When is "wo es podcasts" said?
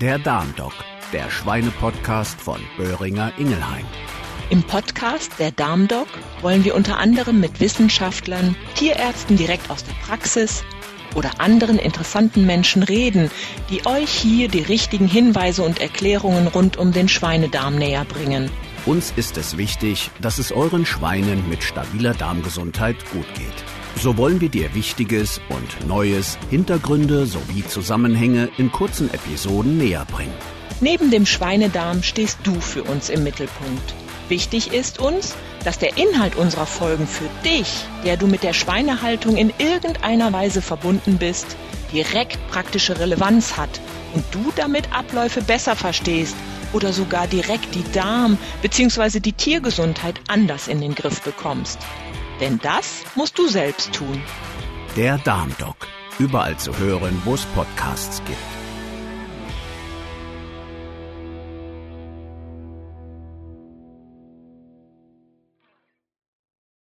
57.24-58.20